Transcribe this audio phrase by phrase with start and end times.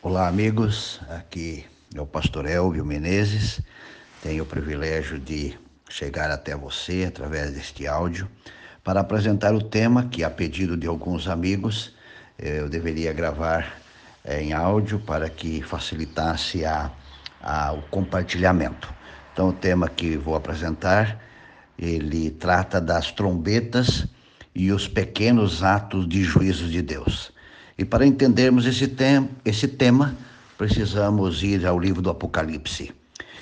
[0.00, 1.00] Olá, amigos.
[1.08, 3.60] Aqui é o pastor Elvio Menezes.
[4.22, 5.58] Tenho o privilégio de
[5.90, 8.30] chegar até você através deste áudio
[8.84, 11.96] para apresentar o tema que, a pedido de alguns amigos,
[12.38, 13.76] eu deveria gravar
[14.24, 16.92] eh, em áudio para que facilitasse a,
[17.42, 18.94] a, o compartilhamento.
[19.32, 21.20] Então, o tema que vou apresentar,
[21.76, 24.06] ele trata das trombetas
[24.54, 27.36] e os pequenos atos de juízo de Deus.
[27.78, 30.16] E para entendermos esse, tem, esse tema,
[30.58, 32.92] precisamos ir ao livro do Apocalipse.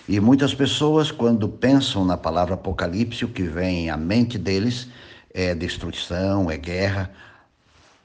[0.07, 4.89] E muitas pessoas, quando pensam na palavra Apocalipse, o que vem à mente deles
[5.33, 7.11] é destruição, é guerra.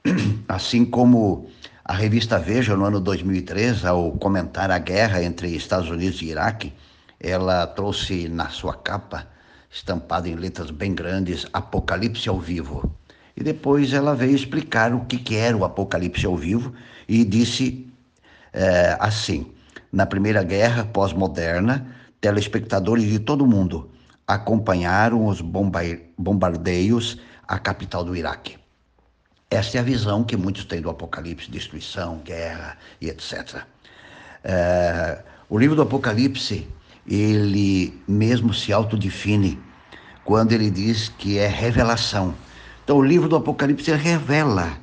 [0.48, 1.50] Assim como
[1.84, 6.72] a revista Veja, no ano 2003, ao comentar a guerra entre Estados Unidos e Iraque,
[7.20, 9.28] ela trouxe na sua capa,
[9.70, 12.90] estampada em letras bem grandes, Apocalipse ao vivo.
[13.36, 16.72] E depois ela veio explicar o que, que era o Apocalipse ao vivo
[17.08, 17.86] e disse
[18.52, 19.50] é, assim:
[19.92, 21.86] na Primeira Guerra Pós-Moderna,
[22.20, 23.90] telespectadores de todo mundo
[24.26, 28.56] acompanharam os bombardeios à capital do Iraque.
[29.50, 33.62] Esta é a visão que muitos têm do Apocalipse: destruição, guerra e etc.
[34.44, 36.66] É, o livro do Apocalipse,
[37.06, 39.58] ele mesmo se autodefine
[40.24, 42.34] quando ele diz que é revelação
[42.92, 44.78] então, o livro do Apocalipse revela,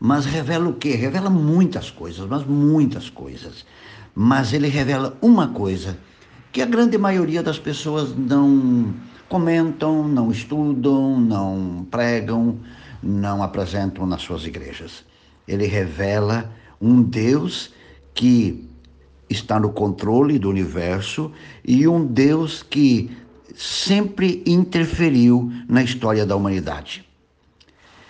[0.00, 0.96] mas revela o quê?
[0.96, 3.64] Revela muitas coisas, mas muitas coisas.
[4.12, 5.96] Mas ele revela uma coisa
[6.50, 8.92] que a grande maioria das pessoas não
[9.28, 12.58] comentam, não estudam, não pregam,
[13.00, 15.04] não apresentam nas suas igrejas.
[15.46, 17.72] Ele revela um Deus
[18.12, 18.68] que
[19.30, 21.30] está no controle do universo
[21.64, 23.08] e um Deus que
[23.54, 27.11] sempre interferiu na história da humanidade.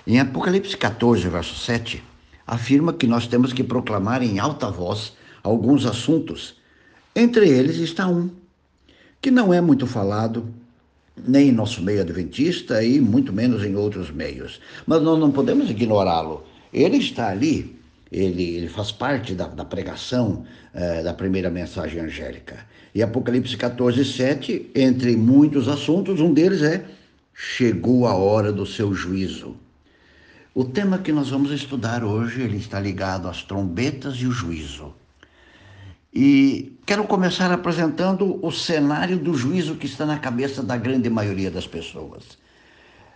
[0.05, 2.03] Em Apocalipse 14, verso 7,
[2.45, 5.12] afirma que nós temos que proclamar em alta voz
[5.45, 6.56] alguns assuntos.
[7.14, 8.28] Entre eles está um,
[9.20, 10.53] que não é muito falado,
[11.17, 14.61] nem em nosso meio adventista e muito menos em outros meios.
[14.89, 16.42] Mas nós não podemos ignorá-lo.
[16.73, 17.79] Ele está ali,
[18.11, 22.67] ele, ele faz parte da, da pregação eh, da primeira mensagem angélica.
[22.92, 26.85] E Apocalipse 14, 7, entre muitos assuntos, um deles é:
[27.33, 29.61] chegou a hora do seu juízo.
[30.55, 34.92] O tema que nós vamos estudar hoje, ele está ligado às trombetas e o juízo.
[36.13, 41.51] E quero começar apresentando o cenário do juízo que está na cabeça da grande maioria
[41.51, 42.36] das pessoas.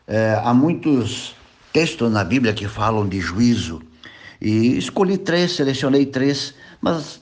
[0.07, 1.35] É, há muitos
[1.75, 3.83] textos na Bíblia que falam de juízo,
[4.41, 7.21] e escolhi três, selecionei três, mas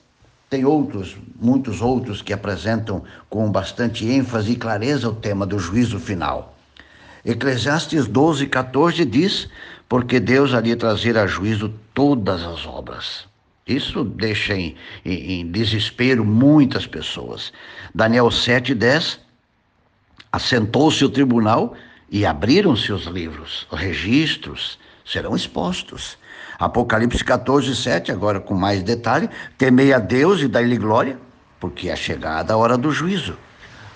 [0.49, 5.99] tem outros, muitos outros que apresentam com bastante ênfase e clareza o tema do juízo
[5.99, 6.55] final.
[7.25, 9.49] Eclesiastes 12, 14 diz:
[9.89, 13.27] porque Deus de trazer a juízo todas as obras.
[13.67, 17.53] Isso deixa em, em, em desespero muitas pessoas.
[17.95, 19.19] Daniel 7,10
[20.31, 21.75] assentou-se o tribunal
[22.11, 26.19] e abriram-se os livros, os registros serão expostos.
[26.59, 31.19] Apocalipse 14, 7, agora com mais detalhe: temei a Deus e dai-lhe glória,
[31.59, 33.37] porque é chegada a hora do juízo.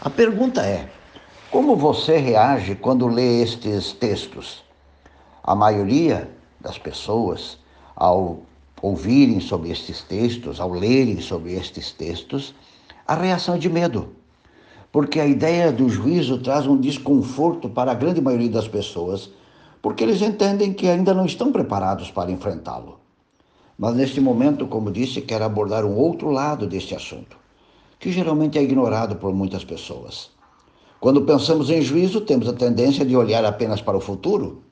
[0.01, 0.89] A pergunta é:
[1.51, 4.68] como você reage quando lê estes textos?
[5.43, 7.59] A maioria das pessoas,
[7.95, 8.43] ao
[8.83, 12.55] ouvirem sobre estes textos, ao lerem sobre estes textos,
[13.07, 14.11] a reação é de medo.
[14.91, 19.31] Porque a ideia do juízo traz um desconforto para a grande maioria das pessoas,
[19.81, 22.99] porque eles entendem que ainda não estão preparados para enfrentá-lo.
[23.79, 27.37] Mas neste momento, como disse, quero abordar um outro lado deste assunto,
[27.99, 30.31] que geralmente é ignorado por muitas pessoas.
[30.99, 34.63] Quando pensamos em juízo, temos a tendência de olhar apenas para o futuro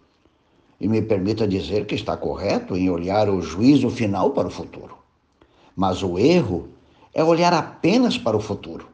[0.81, 4.97] e me permita dizer que está correto em olhar o juízo final para o futuro.
[5.75, 6.69] Mas o erro
[7.14, 8.88] é olhar apenas para o futuro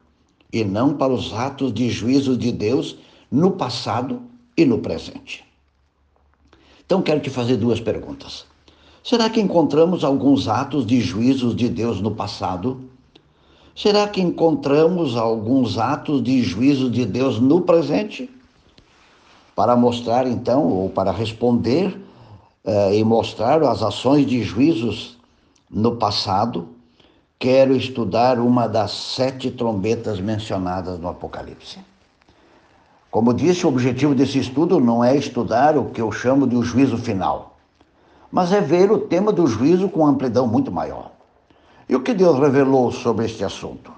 [0.52, 2.96] e não para os atos de juízo de Deus
[3.30, 4.22] no passado
[4.56, 5.44] e no presente.
[6.84, 8.44] Então quero te fazer duas perguntas.
[9.02, 12.82] Será que encontramos alguns atos de juízos de Deus no passado?
[13.74, 18.30] Será que encontramos alguns atos de juízo de Deus no presente?
[19.54, 22.00] Para mostrar então, ou para responder
[22.64, 25.18] eh, e mostrar as ações de juízos
[25.70, 26.68] no passado,
[27.38, 31.78] quero estudar uma das sete trombetas mencionadas no Apocalipse.
[33.10, 36.62] Como disse, o objetivo desse estudo não é estudar o que eu chamo de o
[36.62, 37.56] juízo final,
[38.30, 41.10] mas é ver o tema do juízo com amplidão muito maior.
[41.88, 43.92] E o que Deus revelou sobre este assunto?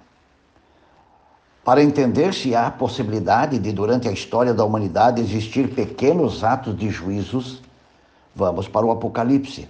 [1.65, 6.91] Para entender se há possibilidade de, durante a história da humanidade, existir pequenos atos de
[6.91, 7.63] juízos,
[8.37, 9.67] vamos para o Apocalipse.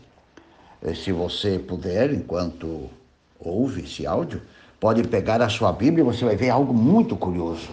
[0.96, 2.90] Se você puder, enquanto
[3.38, 4.42] ouve esse áudio,
[4.80, 7.68] pode pegar a sua Bíblia e você vai ver algo muito curioso.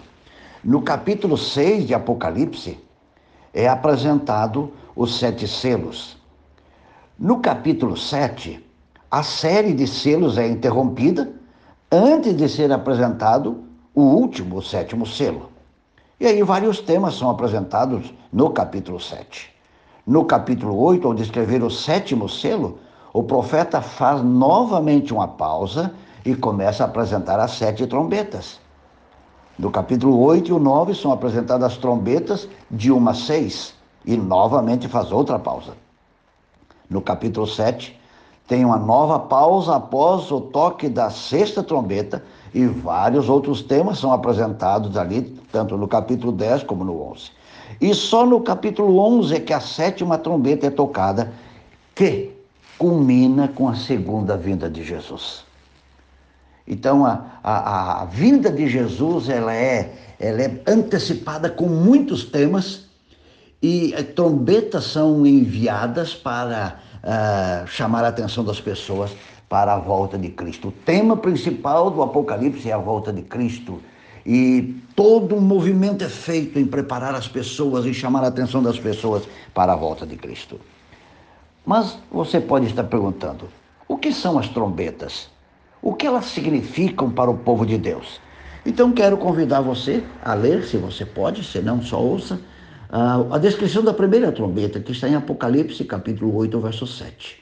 [0.62, 2.78] No capítulo 6 de Apocalipse,
[3.52, 6.16] é apresentado os sete selos.
[7.18, 8.64] No capítulo 7,
[9.10, 11.30] a série de selos é interrompida
[11.90, 15.50] antes de ser apresentado o último, o sétimo selo.
[16.18, 19.52] E aí vários temas são apresentados no capítulo 7.
[20.06, 22.78] No capítulo 8, ao descrever o sétimo selo,
[23.12, 25.92] o profeta faz novamente uma pausa
[26.24, 28.60] e começa a apresentar as sete trombetas.
[29.58, 33.74] No capítulo 8 e o 9 são apresentadas as trombetas de uma a seis
[34.04, 35.74] e novamente faz outra pausa.
[36.88, 37.98] No capítulo 7,
[38.48, 42.24] tem uma nova pausa após o toque da sexta trombeta
[42.54, 47.30] e vários outros temas são apresentados ali, tanto no capítulo 10 como no 11.
[47.80, 51.32] E só no capítulo 11 é que a sétima trombeta é tocada,
[51.94, 52.30] que
[52.78, 55.44] culmina com a segunda vinda de Jesus.
[56.66, 62.86] Então, a, a, a vinda de Jesus ela é, ela é antecipada com muitos temas
[63.60, 69.12] e eh, trombetas são enviadas para uh, chamar a atenção das pessoas
[69.52, 70.68] para a volta de Cristo.
[70.68, 73.82] O tema principal do Apocalipse é a volta de Cristo.
[74.24, 78.80] E todo um movimento é feito em preparar as pessoas e chamar a atenção das
[78.80, 80.58] pessoas para a volta de Cristo.
[81.66, 83.46] Mas você pode estar perguntando:
[83.86, 85.28] o que são as trombetas?
[85.82, 88.22] O que elas significam para o povo de Deus?
[88.64, 92.40] Então quero convidar você a ler, se você pode, se não, só ouça,
[93.30, 97.41] a descrição da primeira trombeta, que está em Apocalipse, capítulo 8, verso 7.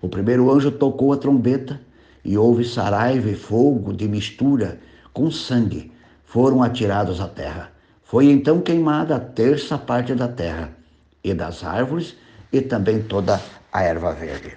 [0.00, 1.80] O primeiro anjo tocou a trombeta
[2.24, 4.78] e houve saraiva e fogo de mistura
[5.12, 5.90] com sangue.
[6.24, 7.72] Foram atirados à terra.
[8.02, 10.72] Foi então queimada a terça parte da terra
[11.22, 12.16] e das árvores
[12.52, 13.40] e também toda
[13.72, 14.56] a erva verde.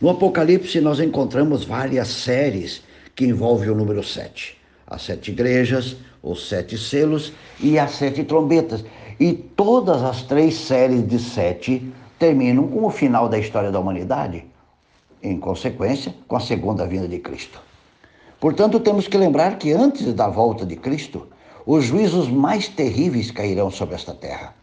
[0.00, 2.82] No Apocalipse, nós encontramos várias séries
[3.14, 4.58] que envolvem o número 7.
[4.86, 8.84] As sete igrejas, os sete selos e as sete trombetas.
[9.18, 14.44] E todas as três séries de sete terminam com o final da história da humanidade,
[15.22, 17.60] em consequência, com a segunda vinda de Cristo.
[18.40, 21.26] Portanto, temos que lembrar que antes da volta de Cristo,
[21.64, 24.54] os juízos mais terríveis cairão sobre esta terra.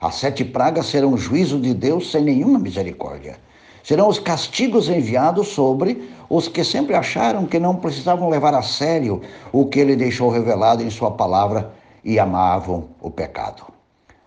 [0.00, 3.38] As sete pragas serão juízo de Deus sem nenhuma misericórdia
[3.86, 9.22] serão os castigos enviados sobre os que sempre acharam que não precisavam levar a sério
[9.52, 11.70] o que ele deixou revelado em sua palavra
[12.04, 13.75] e amavam o pecado.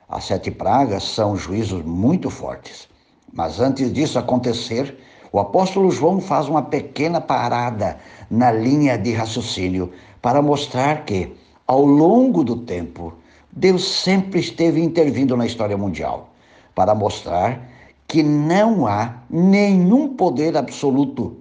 [0.09, 2.89] As sete pragas são juízos muito fortes.
[3.31, 4.97] Mas antes disso acontecer,
[5.31, 11.35] o apóstolo João faz uma pequena parada na linha de raciocínio para mostrar que,
[11.67, 13.13] ao longo do tempo,
[13.51, 16.31] Deus sempre esteve intervindo na história mundial
[16.73, 17.69] para mostrar
[18.07, 21.37] que não há nenhum poder absoluto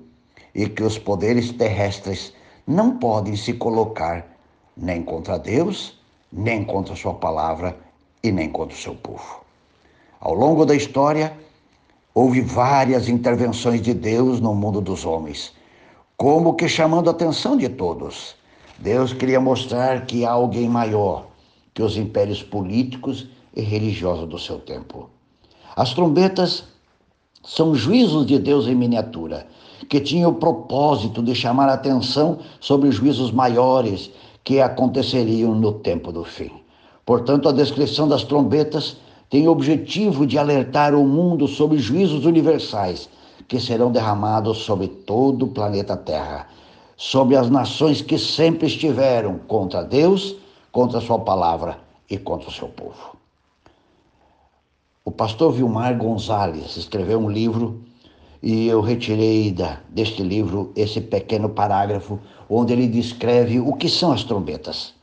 [0.55, 2.35] e que os poderes terrestres
[2.67, 4.27] não podem se colocar
[4.77, 5.99] nem contra Deus,
[6.31, 7.88] nem contra Sua palavra
[8.23, 9.45] e nem contra o seu povo.
[10.21, 11.33] Ao longo da história,
[12.15, 15.53] houve várias intervenções de Deus no mundo dos homens,
[16.17, 18.35] como que chamando a atenção de todos.
[18.79, 21.27] Deus queria mostrar que há alguém maior
[21.73, 25.09] que os impérios políticos e religiosos do seu tempo.
[25.77, 26.65] As trombetas
[27.45, 29.47] são juízos de Deus em miniatura,
[29.89, 34.11] que tinham o propósito de chamar a atenção sobre juízos maiores
[34.43, 36.51] que aconteceriam no tempo do fim.
[37.09, 38.99] Portanto, a descrição das trombetas
[39.31, 43.09] tem o objetivo de alertar o mundo sobre juízos universais
[43.49, 46.49] que serão derramados sobre todo o planeta Terra,
[46.99, 50.37] sobre as nações que sempre estiveram contra Deus,
[50.71, 51.79] contra sua palavra
[52.11, 53.17] e contra o seu povo.
[55.03, 57.85] O pastor Vilmar Gonzalez escreveu um livro
[58.43, 62.19] e eu retirei da, deste livro esse pequeno parágrafo
[62.51, 64.98] onde ele descreve o que são as trombetas.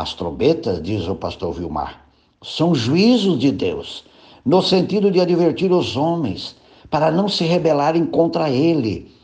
[0.00, 2.02] As trombetas, diz o pastor Vilmar,
[2.42, 4.02] são juízos de Deus,
[4.42, 6.56] no sentido de advertir os homens
[6.88, 9.14] para não se rebelarem contra ele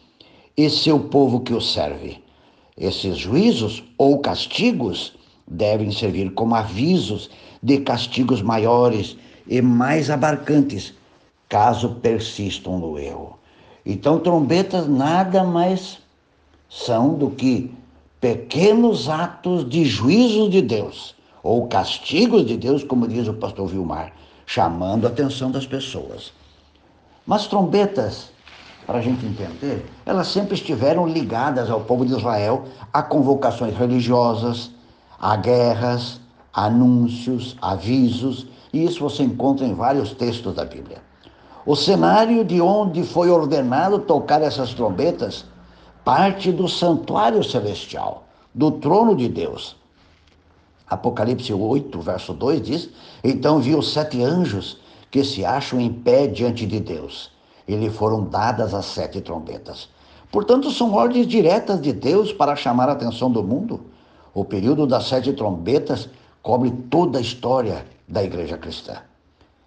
[0.55, 2.23] e seu povo que o serve.
[2.77, 5.15] Esses juízos ou castigos
[5.49, 7.31] devem servir como avisos
[7.63, 9.17] de castigos maiores
[9.49, 10.93] e mais abarcantes,
[11.49, 13.39] caso persistam no erro.
[13.87, 15.97] Então, trombetas nada mais
[16.69, 17.71] são do que
[18.21, 24.13] pequenos atos de juízo de Deus, ou castigos de Deus, como diz o pastor Vilmar,
[24.45, 26.33] chamando a atenção das pessoas.
[27.27, 28.31] Mas trombetas,
[28.87, 34.71] para a gente entender, elas sempre estiveram ligadas ao povo de Israel a convocações religiosas,
[35.19, 36.21] a guerras,
[36.53, 40.99] anúncios, avisos e isso você encontra em vários textos da Bíblia.
[41.65, 45.45] O cenário de onde foi ordenado tocar essas trombetas
[46.07, 49.75] parte do santuário celestial, do trono de Deus.
[50.87, 52.91] Apocalipse 8, verso 2 diz:
[53.25, 54.79] Então viu sete anjos
[55.11, 57.33] que se acham em pé diante de Deus,
[57.67, 59.89] e lhe foram dadas as sete trombetas.
[60.31, 63.87] Portanto, são ordens diretas de Deus para chamar a atenção do mundo.
[64.33, 66.09] O período das sete trombetas
[66.41, 68.99] cobre toda a história da igreja cristã.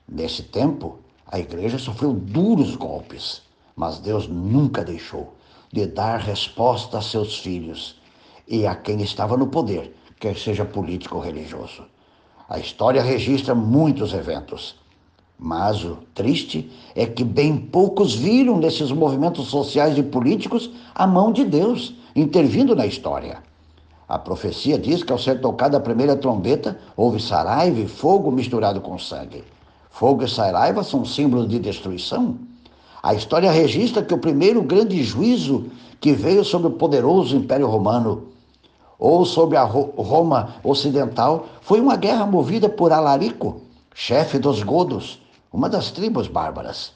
[0.08, 3.42] Nesse tempo, a igreja sofreu duros golpes,
[3.76, 5.38] mas Deus nunca deixou
[5.72, 7.96] de dar resposta a seus filhos
[8.48, 11.84] e a quem estava no poder, quer seja político ou religioso.
[12.50, 14.76] A história registra muitos eventos,
[15.38, 21.32] mas o triste é que bem poucos viram nesses movimentos sociais e políticos a mão
[21.32, 23.42] de Deus intervindo na história.
[24.08, 28.82] A profecia diz que ao ser tocada a primeira trombeta, houve saraiva e fogo misturado
[28.82, 29.44] com sangue.
[29.92, 32.40] Fogo e saraiva são símbolos de destruição.
[33.02, 35.68] A história registra que o primeiro grande juízo
[36.00, 38.28] que veio sobre o poderoso Império Romano
[38.98, 43.62] ou sobre a Roma Ocidental foi uma guerra movida por Alarico,
[43.94, 46.92] chefe dos godos, uma das tribos bárbaras.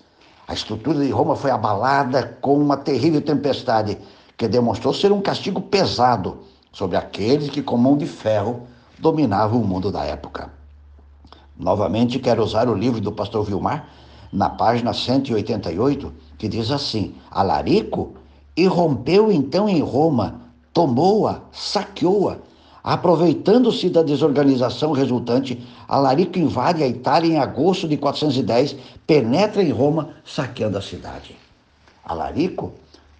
[0.45, 3.98] A estrutura de Roma foi abalada com uma terrível tempestade
[4.36, 6.39] que demonstrou ser um castigo pesado
[6.74, 8.63] sobre aqueles que, com mão de ferro,
[9.00, 10.51] dominavam o mundo da época.
[11.57, 13.88] Novamente, quero usar o livro do pastor Vilmar,
[14.34, 18.13] na página 188, que diz assim: Alarico
[18.58, 20.42] irrompeu então em Roma,
[20.74, 22.38] tomou-a, saqueou-a.
[22.84, 28.75] Aproveitando-se da desorganização resultante, Alarico invade a Itália em agosto de 410,
[29.08, 31.38] penetra em Roma, saqueando a cidade.
[32.04, 32.74] Alarico,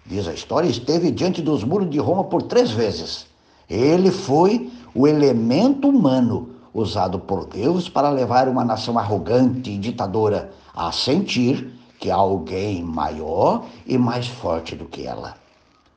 [0.04, 3.26] diz a história, esteve diante dos muros de Roma por três vezes.
[3.70, 10.52] Ele foi o elemento humano usado por Deus para levar uma nação arrogante e ditadora
[10.74, 15.36] a sentir que há alguém maior e mais forte do que ela.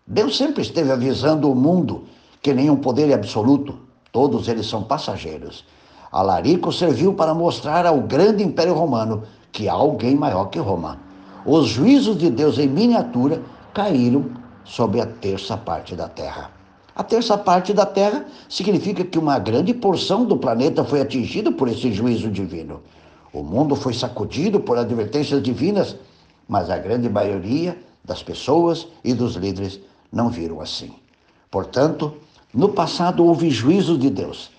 [0.05, 2.05] Deus sempre esteve avisando o mundo
[2.41, 3.77] que nenhum poder é absoluto,
[4.11, 5.65] todos eles são passageiros.
[6.11, 10.99] Alarico serviu para mostrar ao grande Império Romano que há alguém maior que Roma.
[11.45, 13.41] Os juízos de Deus em miniatura
[13.73, 14.31] caíram
[14.63, 16.51] sobre a terça parte da terra.
[16.97, 21.67] A terça parte da Terra significa que uma grande porção do planeta foi atingida por
[21.67, 22.81] esse juízo divino.
[23.37, 25.95] O mundo foi sacudido por advertências divinas,
[26.49, 29.79] mas a grande maioria das pessoas e dos líderes
[30.11, 30.95] não viram assim.
[31.51, 32.17] Portanto,
[32.51, 34.49] no passado houve juízo de Deus,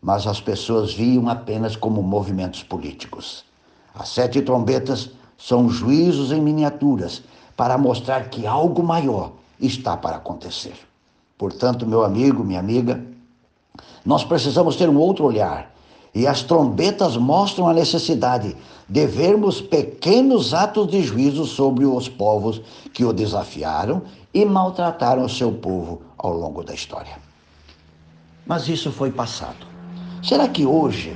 [0.00, 3.44] mas as pessoas viam apenas como movimentos políticos.
[3.92, 7.24] As sete trombetas são juízos em miniaturas
[7.56, 10.76] para mostrar que algo maior está para acontecer.
[11.36, 13.04] Portanto, meu amigo, minha amiga,
[14.04, 15.74] nós precisamos ter um outro olhar.
[16.16, 18.56] E as trombetas mostram a necessidade
[18.88, 22.62] de vermos pequenos atos de juízo sobre os povos
[22.94, 24.00] que o desafiaram
[24.32, 27.18] e maltrataram o seu povo ao longo da história.
[28.46, 29.66] Mas isso foi passado.
[30.22, 31.14] Será que hoje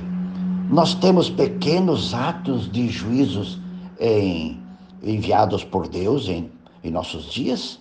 [0.69, 3.59] nós temos pequenos atos de juízos
[3.99, 4.61] em,
[5.01, 6.51] enviados por Deus em,
[6.83, 7.79] em nossos dias?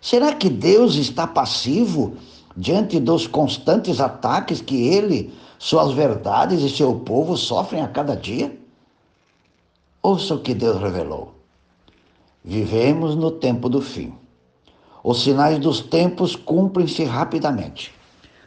[0.00, 2.14] Será que Deus está passivo
[2.56, 8.58] diante dos constantes ataques que ele, suas verdades e seu povo sofrem a cada dia?
[10.02, 11.32] Ouça o que Deus revelou.
[12.44, 14.14] Vivemos no tempo do fim.
[15.02, 17.94] Os sinais dos tempos cumprem-se rapidamente.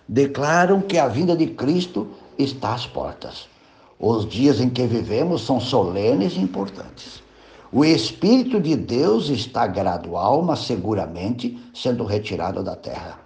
[0.07, 3.47] Declaram que a vinda de Cristo está às portas.
[3.99, 7.23] Os dias em que vivemos são solenes e importantes.
[7.71, 13.19] O Espírito de Deus está gradual, mas seguramente sendo retirado da terra.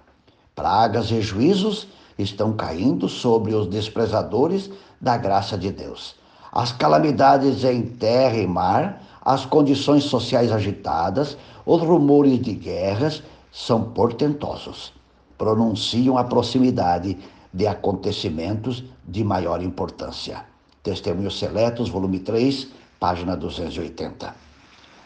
[0.56, 1.88] Pragas e juízos
[2.22, 6.16] estão caindo sobre os desprezadores da graça de Deus.
[6.52, 13.84] As calamidades em terra e mar, as condições sociais agitadas, os rumores de guerras são
[13.84, 14.94] portentosos.
[15.38, 17.18] Pronunciam a proximidade
[17.54, 20.46] de acontecimentos de maior importância.
[20.84, 22.68] Testemunhos Seletos, volume 3,
[23.00, 24.34] página 280.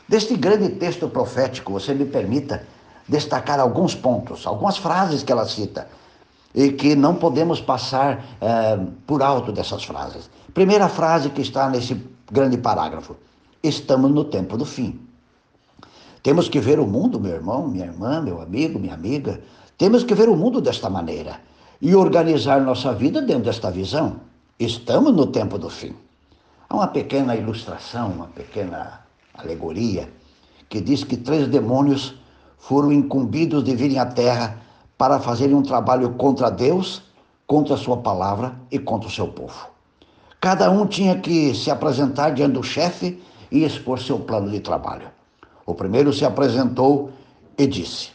[0.07, 2.65] Deste grande texto profético, você me permita
[3.07, 5.87] destacar alguns pontos, algumas frases que ela cita,
[6.55, 10.29] e que não podemos passar é, por alto dessas frases.
[10.53, 13.17] Primeira frase que está nesse grande parágrafo:
[13.61, 14.99] Estamos no tempo do fim.
[16.23, 19.41] Temos que ver o mundo, meu irmão, minha irmã, meu amigo, minha amiga,
[19.77, 21.41] temos que ver o mundo desta maneira
[21.81, 24.21] e organizar nossa vida dentro desta visão.
[24.57, 25.93] Estamos no tempo do fim.
[26.69, 29.01] Há uma pequena ilustração, uma pequena
[29.35, 30.09] alegoria,
[30.69, 32.15] que diz que três demônios
[32.57, 34.64] foram incumbidos de virem à terra
[34.97, 37.03] para fazerem um trabalho contra Deus,
[37.45, 39.67] contra a sua palavra e contra o seu povo.
[40.39, 43.21] Cada um tinha que se apresentar diante do chefe
[43.51, 45.09] e expor seu plano de trabalho.
[45.65, 47.11] O primeiro se apresentou
[47.57, 48.11] e disse: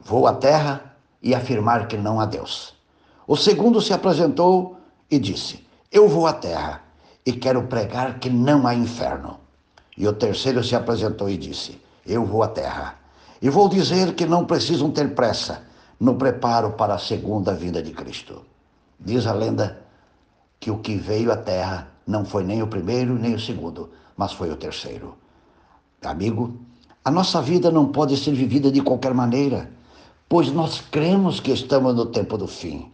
[0.00, 2.74] Vou à terra e afirmar que não há Deus.
[3.26, 4.76] O segundo se apresentou
[5.10, 6.82] e disse: Eu vou à terra
[7.24, 9.38] e quero pregar que não há inferno.
[9.96, 12.96] E o terceiro se apresentou e disse: Eu vou à terra
[13.40, 15.62] e vou dizer que não precisam ter pressa
[16.02, 18.42] no preparo para a segunda vinda de Cristo.
[18.98, 19.84] Diz a lenda
[20.58, 24.32] que o que veio à terra não foi nem o primeiro nem o segundo, mas
[24.32, 25.14] foi o terceiro.
[26.04, 26.56] Amigo,
[27.04, 29.70] a nossa vida não pode ser vivida de qualquer maneira,
[30.28, 32.90] pois nós cremos que estamos no tempo do fim.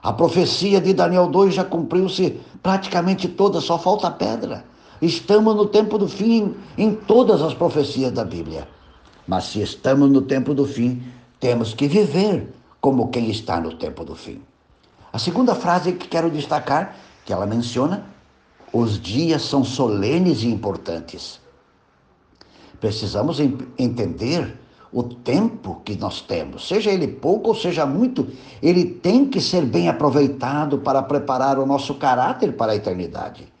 [0.00, 4.64] A profecia de Daniel 2 já cumpriu-se praticamente toda, só falta pedra.
[5.02, 8.68] Estamos no tempo do fim em todas as profecias da Bíblia.
[9.26, 11.02] Mas se estamos no tempo do fim,
[11.38, 14.42] temos que viver como quem está no tempo do fim.
[15.12, 18.06] A segunda frase que quero destacar, que ela menciona,
[18.72, 21.40] os dias são solenes e importantes.
[22.80, 23.40] Precisamos
[23.78, 24.58] entender
[24.92, 28.28] o tempo que nós temos, seja ele pouco ou seja muito,
[28.62, 33.52] ele tem que ser bem aproveitado para preparar o nosso caráter para a eternidade.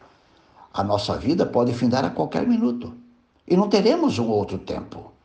[0.72, 2.94] A nossa vida pode findar a qualquer minuto
[3.46, 5.15] e não teremos um outro tempo.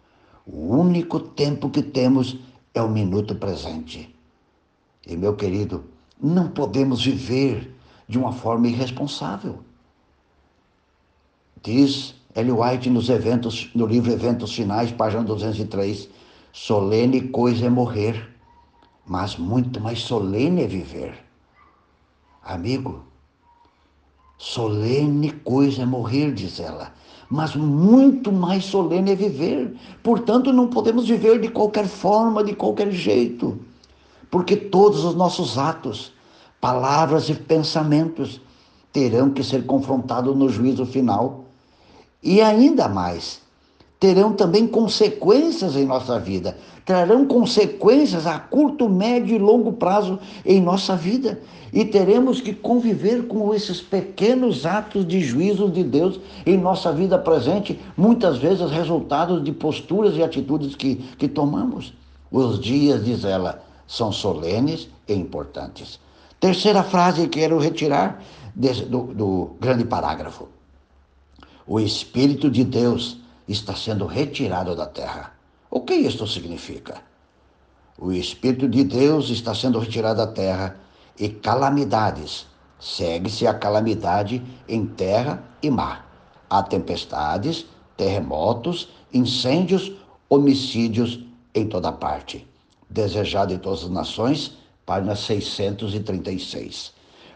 [0.45, 2.37] O único tempo que temos
[2.73, 4.13] é o minuto presente.
[5.05, 5.85] E, meu querido,
[6.21, 7.75] não podemos viver
[8.07, 9.59] de uma forma irresponsável.
[11.63, 16.09] Diz Ellen White nos eventos, no livro Eventos Finais, página 203,
[16.51, 18.29] solene coisa é morrer,
[19.05, 21.23] mas muito mais solene é viver.
[22.43, 23.03] Amigo,
[24.43, 26.91] solene coisa é morrer, diz ela
[27.31, 29.73] mas muito mais solene é viver.
[30.03, 33.57] Portanto, não podemos viver de qualquer forma, de qualquer jeito,
[34.29, 36.11] porque todos os nossos atos,
[36.59, 38.41] palavras e pensamentos
[38.91, 41.45] terão que ser confrontados no juízo final.
[42.21, 43.40] E ainda mais,
[44.01, 50.59] terão também consequências em nossa vida, trarão consequências a curto, médio e longo prazo em
[50.59, 51.39] nossa vida.
[51.71, 57.15] E teremos que conviver com esses pequenos atos de juízo de Deus em nossa vida
[57.19, 61.93] presente, muitas vezes resultados de posturas e atitudes que, que tomamos.
[62.31, 65.99] Os dias, diz ela, são solenes e importantes.
[66.39, 68.19] Terceira frase que quero retirar
[68.55, 70.47] desse, do, do grande parágrafo.
[71.67, 73.20] O Espírito de Deus
[73.51, 75.33] está sendo retirado da terra.
[75.69, 77.01] O que isto significa?
[77.97, 80.77] O Espírito de Deus está sendo retirado da terra
[81.19, 82.47] e calamidades.
[82.79, 86.09] Segue-se a calamidade em terra e mar.
[86.49, 89.91] Há tempestades, terremotos, incêndios,
[90.27, 91.19] homicídios
[91.53, 92.47] em toda parte.
[92.89, 96.91] Desejado em todas as nações, página 636.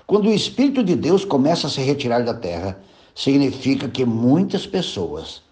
[0.08, 2.80] Quando o Espírito de Deus começa a se retirar da terra,
[3.14, 5.45] significa que muitas pessoas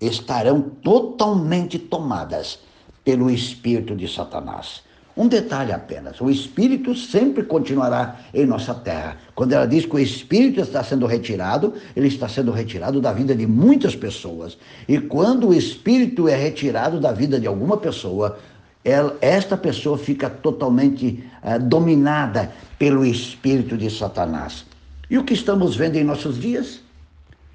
[0.00, 2.58] estarão totalmente tomadas
[3.04, 4.82] pelo espírito de Satanás.
[5.16, 9.18] Um detalhe apenas: o espírito sempre continuará em nossa terra.
[9.34, 13.34] Quando ela diz que o espírito está sendo retirado, ele está sendo retirado da vida
[13.34, 14.56] de muitas pessoas.
[14.88, 18.38] E quando o espírito é retirado da vida de alguma pessoa,
[18.84, 24.64] ela, esta pessoa fica totalmente eh, dominada pelo espírito de Satanás.
[25.10, 26.80] E o que estamos vendo em nossos dias?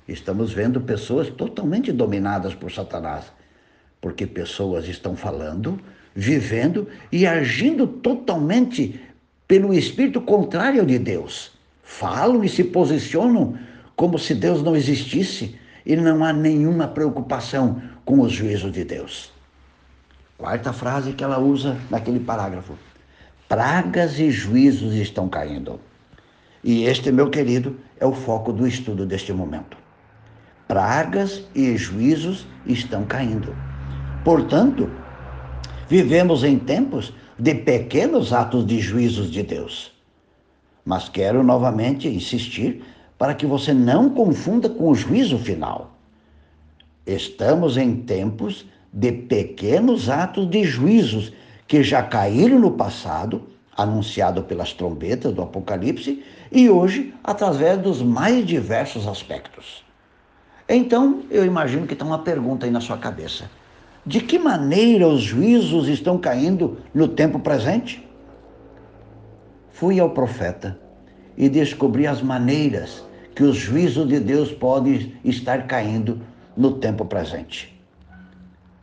[0.08, 3.26] Estamos vendo pessoas totalmente dominadas por Satanás,
[4.00, 5.80] porque pessoas estão falando,
[6.14, 9.02] vivendo e agindo totalmente
[9.48, 11.54] pelo espírito contrário de Deus.
[11.82, 13.58] Falam e se posicionam
[13.96, 19.34] como se Deus não existisse e não há nenhuma preocupação com os juízos de Deus.
[20.38, 22.74] Quarta frase que ela usa naquele parágrafo:
[23.50, 25.80] pragas e juízos estão caindo.
[26.64, 29.85] E este, meu querido, é o foco do estudo deste momento
[30.68, 33.56] pragas e juízos estão caindo.
[34.24, 34.90] Portanto,
[35.88, 39.92] vivemos em tempos de pequenos atos de juízos de Deus.
[40.84, 42.84] Mas quero novamente insistir
[43.18, 45.92] para que você não confunda com o juízo final.
[47.06, 51.32] Estamos em tempos de pequenos atos de juízos
[51.68, 53.44] que já caíram no passado,
[53.78, 59.85] anunciado pelas trombetas do Apocalipse, e hoje através dos mais diversos aspectos.
[60.68, 63.50] Então, eu imagino que está uma pergunta aí na sua cabeça.
[64.06, 68.08] De que maneira os juízos estão caindo no tempo presente?
[69.72, 70.80] Fui ao profeta
[71.38, 73.04] e descobri as maneiras
[73.36, 76.22] que os juízos de Deus podem estar caindo
[76.56, 77.76] no tempo presente.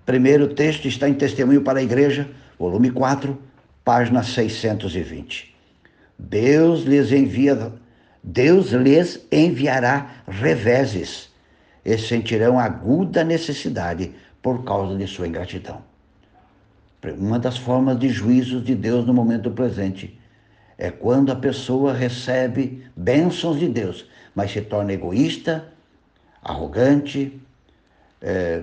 [0.04, 3.36] Primeiro texto está em Testemunho para a Igreja, volume 4,
[3.84, 5.54] página 620.
[6.18, 7.72] Deus lhes envia,
[8.22, 11.31] Deus lhes enviará reveses
[11.84, 15.82] e sentirão aguda necessidade por causa de sua ingratidão.
[17.18, 20.18] Uma das formas de juízos de Deus no momento presente
[20.78, 25.68] é quando a pessoa recebe bênçãos de Deus, mas se torna egoísta,
[26.42, 27.40] arrogante,
[28.20, 28.62] é,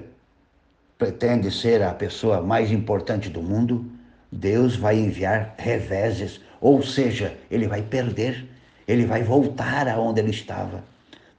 [0.98, 3.86] pretende ser a pessoa mais importante do mundo.
[4.32, 8.46] Deus vai enviar reveses, ou seja, ele vai perder,
[8.88, 10.84] ele vai voltar aonde ele estava.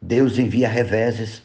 [0.01, 1.43] Deus envia reveses.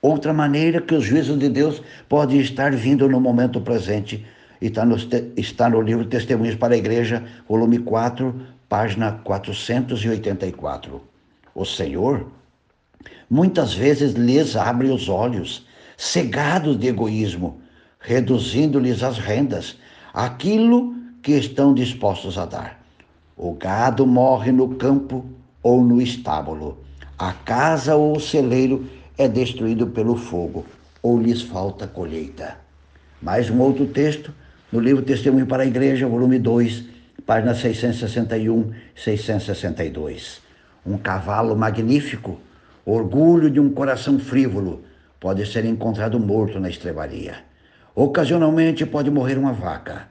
[0.00, 4.24] Outra maneira que os juízos de Deus podem estar vindo no momento presente
[4.60, 4.96] está no,
[5.36, 8.34] está no livro Testemunhos para a Igreja, volume 4,
[8.68, 11.02] página 484.
[11.52, 12.26] O Senhor
[13.28, 17.60] muitas vezes lhes abre os olhos, cegados de egoísmo,
[17.98, 19.76] reduzindo-lhes as rendas,
[20.14, 22.80] aquilo que estão dispostos a dar.
[23.36, 25.26] O gado morre no campo
[25.62, 26.78] ou no estábulo,
[27.18, 30.64] a casa ou o celeiro é destruído pelo fogo,
[31.02, 32.56] ou lhes falta colheita.
[33.20, 34.32] Mais um outro texto,
[34.70, 36.84] no livro Testemunho para a Igreja, volume 2,
[37.26, 40.40] página 661 662.
[40.86, 42.38] Um cavalo magnífico,
[42.86, 44.84] orgulho de um coração frívolo,
[45.18, 47.38] pode ser encontrado morto na estrebaria.
[47.96, 50.06] Ocasionalmente pode morrer uma vaca.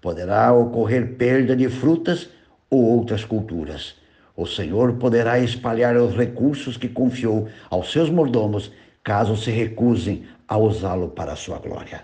[0.00, 2.28] Poderá ocorrer perda de frutas
[2.70, 3.96] ou outras culturas.
[4.36, 10.56] O Senhor poderá espalhar os recursos que confiou aos seus mordomos, caso se recusem a
[10.56, 12.02] usá-lo para a sua glória.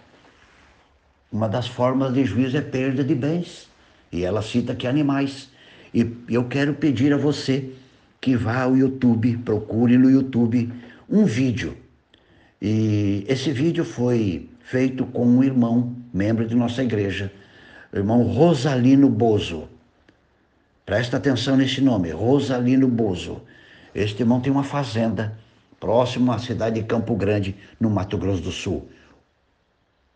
[1.33, 3.69] Uma das formas de juízo é perda de bens.
[4.13, 5.49] E ela cita aqui animais.
[5.95, 7.71] E eu quero pedir a você
[8.21, 10.73] que vá ao YouTube, procure no YouTube
[11.09, 11.77] um vídeo.
[12.61, 17.33] E esse vídeo foi feito com um irmão, membro de nossa igreja,
[17.93, 19.69] o irmão Rosalino Bozo.
[20.91, 23.43] Presta atenção nesse nome, Rosalino Bozo.
[23.95, 25.39] Este irmão tem uma fazenda
[25.79, 28.89] próximo à cidade de Campo Grande, no Mato Grosso do Sul.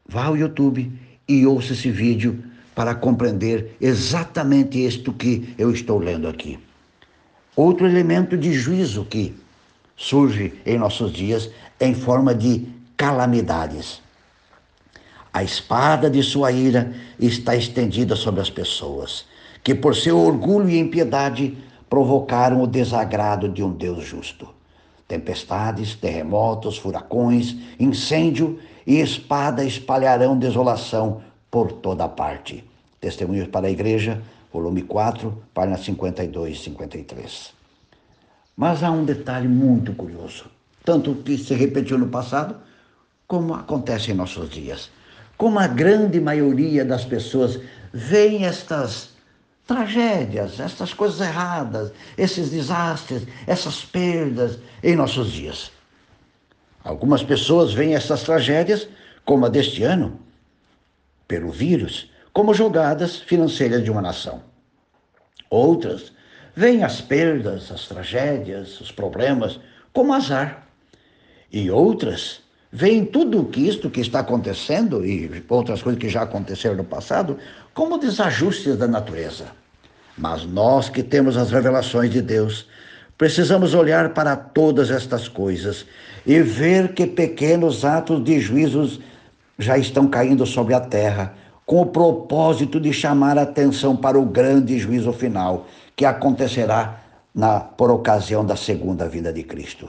[0.04, 0.90] Vá ao YouTube
[1.28, 2.42] e ouça esse vídeo
[2.74, 6.58] para compreender exatamente isto que eu estou lendo aqui.
[7.54, 9.32] Outro elemento de juízo que
[9.94, 14.02] surge em nossos dias em forma de calamidades.
[15.32, 19.24] A espada de sua ira está estendida sobre as pessoas,
[19.64, 21.56] que por seu orgulho e impiedade
[21.88, 24.46] provocaram o desagrado de um Deus justo.
[25.08, 32.62] Tempestades, terremotos, furacões, incêndio e espada espalharão desolação por toda parte.
[33.00, 34.22] Testemunhos para a Igreja,
[34.52, 37.52] volume 4, página 52 e 53.
[38.54, 40.44] Mas há um detalhe muito curioso,
[40.84, 42.56] tanto que se repetiu no passado,
[43.26, 44.90] como acontece em nossos dias.
[45.38, 47.58] Como a grande maioria das pessoas
[47.92, 49.13] veem estas
[49.66, 55.72] tragédias, estas coisas erradas, esses desastres, essas perdas em nossos dias.
[56.82, 58.86] Algumas pessoas veem essas tragédias,
[59.24, 60.20] como a deste ano,
[61.26, 64.42] pelo vírus, como jogadas financeiras de uma nação.
[65.48, 66.12] Outras
[66.54, 69.58] veem as perdas, as tragédias, os problemas
[69.92, 70.68] como azar.
[71.50, 72.43] E outras
[72.74, 77.38] veem tudo que isto que está acontecendo e outras coisas que já aconteceram no passado
[77.72, 79.46] como desajustes da natureza.
[80.18, 82.66] Mas nós que temos as revelações de Deus,
[83.16, 85.86] precisamos olhar para todas estas coisas
[86.26, 88.98] e ver que pequenos atos de juízos
[89.56, 91.32] já estão caindo sobre a terra,
[91.64, 97.00] com o propósito de chamar a atenção para o grande juízo final, que acontecerá
[97.32, 99.88] na, por ocasião da segunda vinda de Cristo.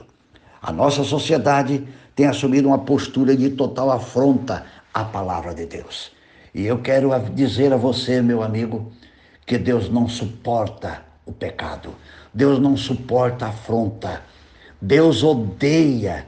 [0.62, 1.84] A nossa sociedade
[2.16, 6.10] tem assumido uma postura de total afronta à palavra de Deus.
[6.54, 8.90] E eu quero dizer a você, meu amigo,
[9.44, 11.90] que Deus não suporta o pecado.
[12.32, 14.22] Deus não suporta a afronta.
[14.80, 16.26] Deus odeia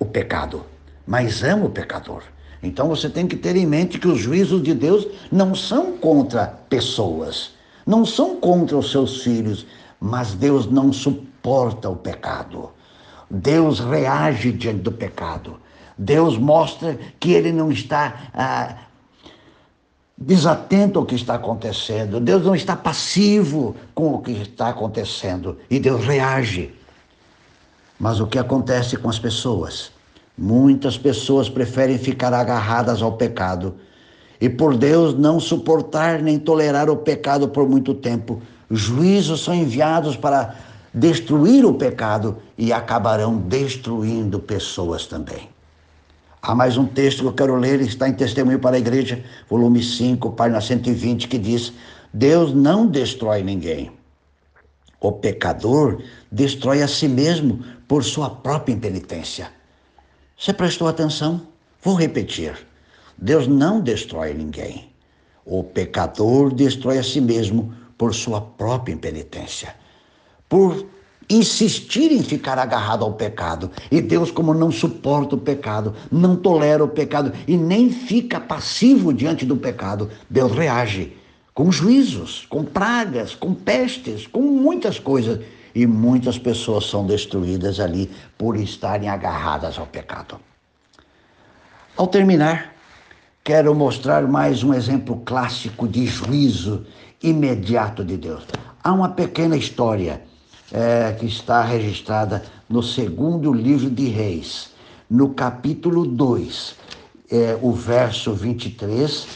[0.00, 0.66] o pecado,
[1.06, 2.24] mas ama o pecador.
[2.60, 6.48] Então você tem que ter em mente que os juízos de Deus não são contra
[6.68, 7.52] pessoas,
[7.86, 9.66] não são contra os seus filhos,
[10.00, 12.70] mas Deus não suporta o pecado.
[13.30, 15.58] Deus reage diante do pecado.
[15.98, 18.76] Deus mostra que ele não está ah,
[20.16, 22.20] desatento ao que está acontecendo.
[22.20, 25.58] Deus não está passivo com o que está acontecendo.
[25.70, 26.74] E Deus reage.
[27.98, 29.90] Mas o que acontece com as pessoas?
[30.36, 33.74] Muitas pessoas preferem ficar agarradas ao pecado
[34.38, 38.42] e, por Deus, não suportar nem tolerar o pecado por muito tempo.
[38.70, 40.54] Juízos são enviados para
[40.96, 45.50] destruir o pecado e acabarão destruindo pessoas também.
[46.40, 49.82] Há mais um texto que eu quero ler, está em Testemunho para a Igreja, volume
[49.82, 51.74] 5, página 120, que diz:
[52.14, 53.92] Deus não destrói ninguém.
[54.98, 59.50] O pecador destrói a si mesmo por sua própria impenitência.
[60.38, 61.42] Você prestou atenção?
[61.82, 62.56] Vou repetir.
[63.18, 64.90] Deus não destrói ninguém.
[65.44, 69.74] O pecador destrói a si mesmo por sua própria impenitência.
[70.48, 70.86] Por
[71.28, 73.70] insistir em ficar agarrado ao pecado.
[73.90, 79.12] E Deus, como não suporta o pecado, não tolera o pecado e nem fica passivo
[79.12, 81.16] diante do pecado, Deus reage
[81.52, 85.40] com juízos, com pragas, com pestes, com muitas coisas.
[85.74, 90.40] E muitas pessoas são destruídas ali por estarem agarradas ao pecado.
[91.94, 92.74] Ao terminar,
[93.44, 96.86] quero mostrar mais um exemplo clássico de juízo
[97.22, 98.44] imediato de Deus.
[98.82, 100.22] Há uma pequena história
[100.72, 104.70] é, que está registrada no segundo livro de Reis,
[105.08, 106.74] no capítulo 2,
[107.30, 109.26] é, o verso 23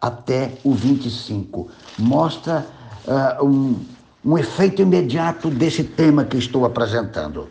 [0.00, 1.68] até o 25.
[1.98, 2.66] Mostra
[3.06, 3.84] uh, um,
[4.24, 7.48] um efeito imediato desse tema que estou apresentando.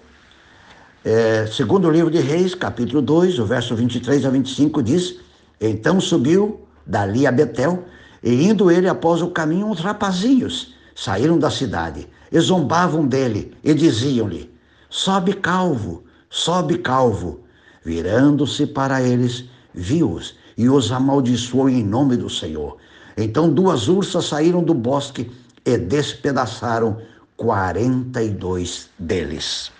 [1.05, 5.19] É, segundo livro de Reis, capítulo 2, o verso 23 a 25, diz:
[5.61, 7.85] Então subiu dali a Betel,
[8.23, 13.73] e indo ele após o caminho, uns rapazinhos saíram da cidade e zombavam dele e
[13.73, 14.51] diziam-lhe:
[14.89, 17.41] Sobe calvo, sobe calvo.
[17.83, 22.77] Virando-se para eles, viu-os e os amaldiçoou em nome do Senhor.
[23.15, 25.31] Então duas ursas saíram do bosque
[25.65, 26.97] e despedaçaram
[27.35, 29.71] quarenta e dois deles.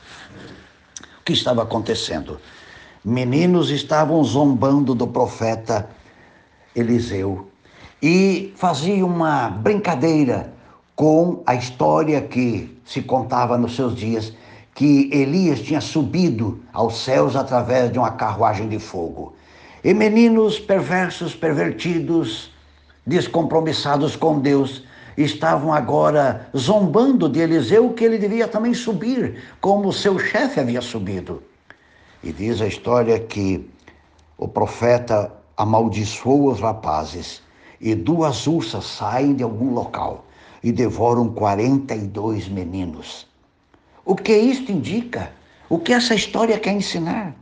[1.20, 2.40] O que estava acontecendo?
[3.04, 5.90] Meninos estavam zombando do profeta
[6.76, 7.50] Eliseu
[8.02, 10.54] e faziam uma brincadeira
[10.98, 14.34] com a história que se contava nos seus dias,
[14.74, 19.36] que Elias tinha subido aos céus através de uma carruagem de fogo.
[19.84, 22.52] E meninos perversos, pervertidos,
[23.06, 30.18] descompromissados com Deus, estavam agora zombando de Eliseu que ele devia também subir, como seu
[30.18, 31.44] chefe havia subido.
[32.24, 33.70] E diz a história que
[34.36, 37.44] o profeta amaldiçoou os rapazes
[37.80, 40.24] e duas ursas saem de algum local
[40.68, 43.26] e devoram 42 meninos.
[44.04, 45.32] O que isto indica?
[45.70, 47.34] O que essa história quer ensinar?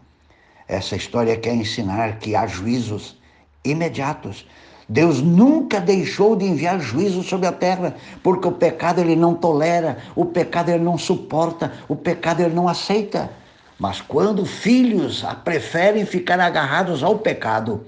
[0.68, 3.18] Essa história quer ensinar que há juízos
[3.64, 4.48] imediatos.
[4.88, 9.98] Deus nunca deixou de enviar juízo sobre a terra, porque o pecado ele não tolera,
[10.16, 13.32] o pecado ele não suporta, o pecado ele não aceita.
[13.80, 17.88] Mas quando filhos preferem ficar agarrados ao pecado,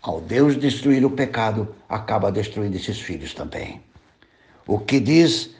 [0.00, 3.80] ao Deus destruir o pecado, acaba destruindo esses filhos também.
[4.66, 5.50] O que diz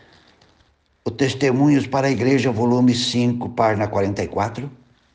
[1.04, 4.70] o Testemunhos para a Igreja, volume 5, página 44?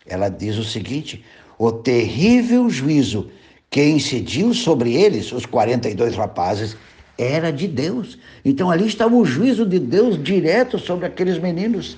[0.05, 1.23] Ela diz o seguinte:
[1.57, 3.29] o terrível juízo
[3.69, 6.75] que incidiu sobre eles, os 42 rapazes,
[7.17, 8.17] era de Deus.
[8.43, 11.97] Então ali estava o juízo de Deus direto sobre aqueles meninos.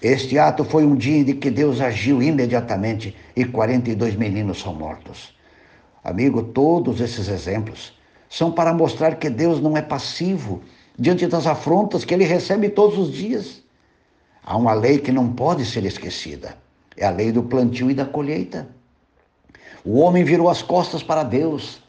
[0.00, 5.34] Este ato foi um dia em que Deus agiu imediatamente e 42 meninos são mortos.
[6.02, 7.92] Amigo, todos esses exemplos
[8.30, 10.62] são para mostrar que Deus não é passivo
[10.96, 13.60] diante das afrontas que ele recebe todos os dias.
[14.44, 16.56] Há uma lei que não pode ser esquecida:
[16.96, 18.68] é a lei do plantio e da colheita.
[19.84, 21.82] O homem virou as costas para Deus,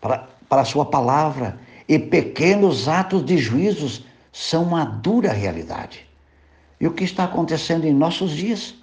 [0.00, 6.06] para, para a sua palavra, e pequenos atos de juízos são uma dura realidade.
[6.78, 8.74] E o que está acontecendo em nossos dias?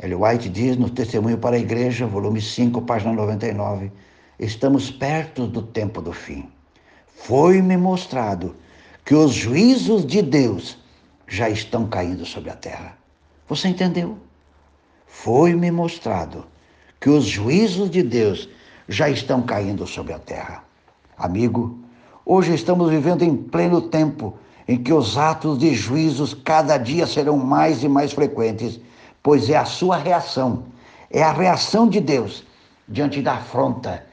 [0.00, 3.90] Ellen White diz no Testemunho para a Igreja, volume 5, página 99,
[4.38, 6.50] Estamos perto do tempo do fim.
[7.06, 8.54] Foi-me mostrado
[9.02, 10.76] que os juízos de Deus
[11.26, 12.98] já estão caindo sobre a terra.
[13.48, 14.18] Você entendeu?
[15.06, 16.44] Foi-me mostrado
[17.00, 18.46] que os juízos de Deus
[18.86, 20.62] já estão caindo sobre a terra.
[21.16, 21.78] Amigo,
[22.24, 24.36] hoje estamos vivendo em pleno tempo
[24.68, 28.78] em que os atos de juízos cada dia serão mais e mais frequentes,
[29.22, 30.64] pois é a sua reação,
[31.10, 32.44] é a reação de Deus
[32.86, 34.04] diante da afronta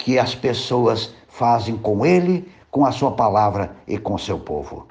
[0.00, 4.86] que as pessoas fazem com ele, com a sua palavra e com seu povo.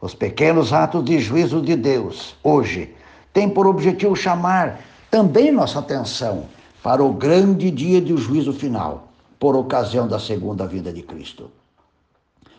[0.00, 2.94] Os pequenos atos de juízo de Deus, hoje,
[3.32, 6.44] têm por objetivo chamar também nossa atenção
[6.82, 11.50] para o grande dia do juízo final, por ocasião da segunda vinda de Cristo.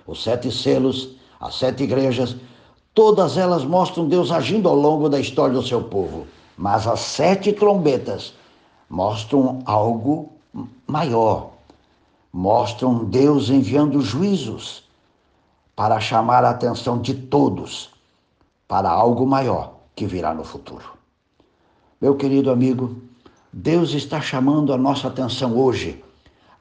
[0.06, 2.36] Os sete selos, as sete igrejas,
[2.94, 6.28] todas elas mostram Deus agindo ao longo da história do seu povo,
[6.58, 8.34] mas as sete trombetas
[8.90, 10.32] mostram algo
[10.88, 11.55] maior,
[12.36, 14.84] mostram Deus enviando juízos
[15.74, 17.92] para chamar a atenção de todos
[18.68, 20.84] para algo maior que virá no futuro.
[22.02, 23.02] Meu querido amigo,
[23.54, 26.04] Deus está chamando a nossa atenção hoje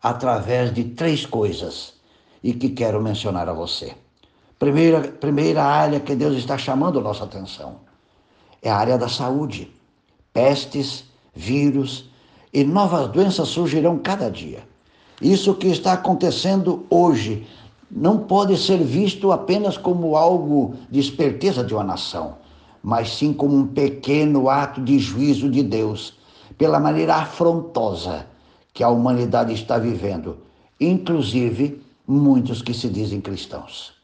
[0.01, 1.95] através de três coisas
[2.41, 3.97] e que quero mencionar a você.
[4.61, 7.81] Primeira, primeira área que Deus está chamando a nossa atenção
[8.63, 9.75] é a área da saúde.
[10.33, 12.09] Pestes, vírus
[12.53, 14.73] e novas doenças surgirão cada dia.
[15.25, 17.47] Isso que está acontecendo hoje
[17.91, 22.37] não pode ser visto apenas como algo de esperteza de uma nação,
[22.83, 26.13] mas sim como um pequeno ato de juízo de Deus,
[26.59, 28.27] pela maneira afrontosa
[28.75, 30.37] que a humanidade está vivendo,
[30.79, 33.95] inclusive muitos que se dizem cristãos.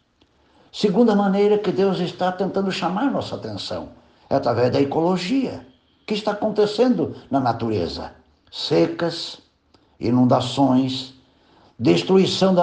[0.73, 3.91] Segunda maneira que Deus está tentando chamar nossa atenção
[4.31, 5.67] é através da ecologia.
[6.03, 8.13] O que está acontecendo na natureza?
[8.51, 9.50] Secas,
[10.01, 11.15] inundações,
[11.79, 12.63] destruição da,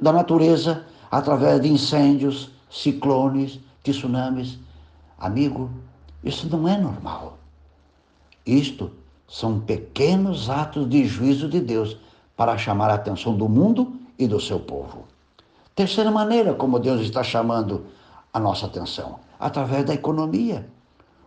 [0.00, 4.58] da natureza através de incêndios, ciclones, tsunamis.
[5.18, 5.70] Amigo,
[6.24, 7.38] isso não é normal.
[8.44, 8.90] Isto
[9.28, 11.96] são pequenos atos de juízo de Deus
[12.36, 15.04] para chamar a atenção do mundo e do seu povo.
[15.74, 17.86] Terceira maneira como Deus está chamando
[18.32, 20.68] a nossa atenção, através da economia.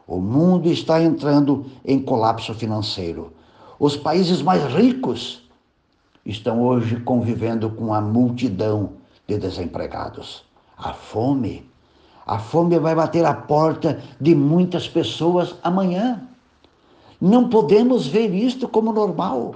[0.07, 3.33] O mundo está entrando em colapso financeiro.
[3.79, 5.44] Os países mais ricos
[6.25, 8.93] estão hoje convivendo com a multidão
[9.27, 10.43] de desempregados.
[10.77, 11.69] A fome,
[12.25, 16.21] a fome vai bater a porta de muitas pessoas amanhã.
[17.21, 19.55] Não podemos ver isto como normal.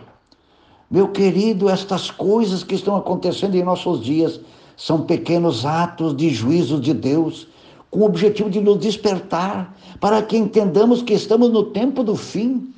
[0.90, 4.40] Meu querido, estas coisas que estão acontecendo em nossos dias
[4.78, 7.48] são pequenos atos de juízo de Deus,
[7.92, 12.74] com o objetivo de nos despertar, para que entendamos que estamos no tempo do fim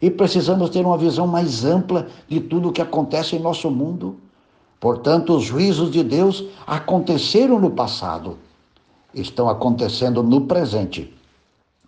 [0.00, 4.16] e precisamos ter uma visão mais ampla de tudo o que acontece em nosso mundo.
[4.78, 8.38] Portanto, os juízos de Deus aconteceram no passado,
[9.14, 11.14] estão acontecendo no presente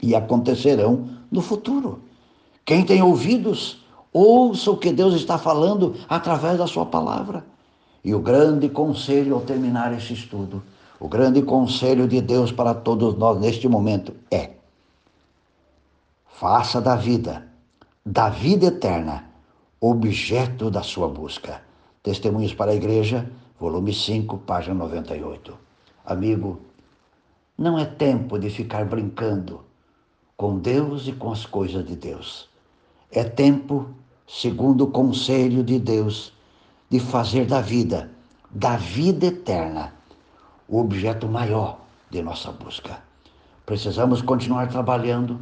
[0.03, 2.01] e acontecerão no futuro.
[2.65, 7.45] Quem tem ouvidos, ouça o que Deus está falando através da sua palavra.
[8.05, 10.63] E o grande conselho ao terminar esse estudo,
[11.01, 14.51] o grande conselho de Deus para todos nós neste momento é:
[16.27, 17.48] faça da vida,
[18.11, 19.27] da vida eterna,
[19.79, 21.61] objeto da sua busca.
[22.03, 25.55] Testemunhos para a Igreja, volume 5, página 98.
[26.07, 26.59] Amigo,
[27.59, 29.61] não é tempo de ficar brincando
[30.39, 32.49] com Deus e com as coisas de Deus.
[33.13, 33.91] É tempo,
[34.27, 36.33] segundo o conselho de Deus,
[36.89, 38.11] de fazer da vida,
[38.51, 39.93] da vida eterna,
[40.67, 43.03] o objeto maior de nossa busca.
[43.67, 45.39] Precisamos continuar trabalhando,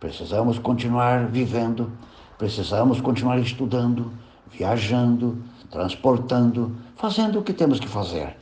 [0.00, 1.92] precisamos continuar vivendo,
[2.36, 4.12] precisamos continuar estudando,
[4.50, 8.36] viajando, transportando, fazendo o que temos que fazer.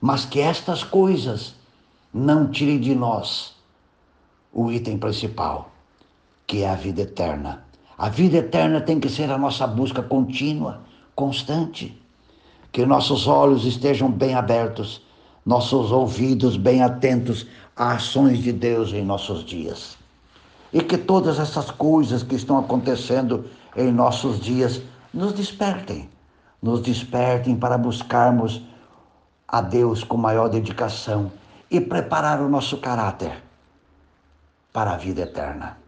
[0.00, 1.54] Mas que estas coisas
[2.12, 3.54] não tirem de nós
[4.52, 5.70] o item principal,
[6.46, 7.64] que é a vida eterna.
[7.98, 10.82] A vida eterna tem que ser a nossa busca contínua
[11.14, 11.98] constante.
[12.70, 15.00] Que nossos olhos estejam bem abertos,
[15.44, 19.96] nossos ouvidos bem atentos às ações de Deus em nossos dias.
[20.72, 26.08] E que todas essas coisas que estão acontecendo em nossos dias nos despertem,
[26.62, 28.62] nos despertem para buscarmos
[29.46, 31.30] a Deus com maior dedicação
[31.70, 33.42] e preparar o nosso caráter
[34.72, 35.78] para a vida eterna.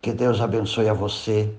[0.00, 1.52] Que Deus abençoe a você,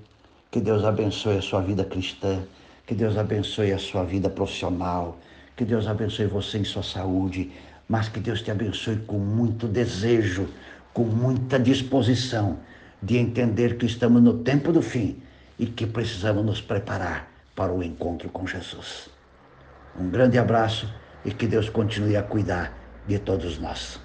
[0.50, 2.42] que Deus abençoe a sua vida cristã
[2.86, 5.18] que Deus abençoe a sua vida profissional,
[5.56, 7.52] que Deus abençoe você em sua saúde,
[7.88, 10.48] mas que Deus te abençoe com muito desejo,
[10.92, 12.58] com muita disposição
[13.02, 15.22] de entender que estamos no tempo do fim
[15.58, 19.08] e que precisamos nos preparar para o encontro com Jesus.
[19.98, 20.92] Um grande abraço
[21.24, 22.76] e que Deus continue a cuidar
[23.06, 24.00] de todos nós.